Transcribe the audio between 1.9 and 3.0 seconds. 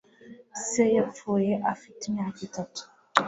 imyaka itatu